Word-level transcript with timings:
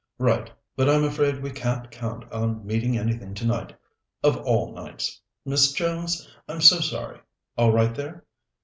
"Right; 0.17 0.51
but 0.75 0.89
I'm 0.89 1.03
afraid 1.03 1.43
we 1.43 1.51
can't 1.51 1.91
count 1.91 2.23
on 2.33 2.65
meeting 2.65 2.97
anything 2.97 3.35
tonight, 3.35 3.75
of 4.23 4.35
all 4.35 4.73
nights. 4.73 5.21
Miss 5.45 5.71
Jones, 5.73 6.27
I'm 6.47 6.61
so 6.61 6.79
sorry. 6.79 7.21
All 7.55 7.71
right 7.71 7.93
there?" 7.93 8.25